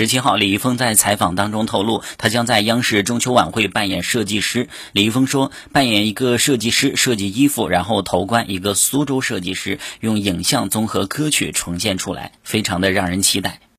[0.00, 4.70] 十七号李易峰在采访当中透露他将在央视中秋晚会扮演设计师。
[4.92, 13.60] 李易峰说扮演一个设计师设计衣服然后头冠一个苏州设计师用影像综合歌曲呈现出来非常的让人期待。